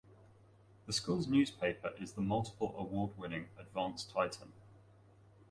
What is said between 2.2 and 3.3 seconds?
multiple award